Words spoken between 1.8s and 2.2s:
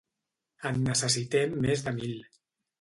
de mil.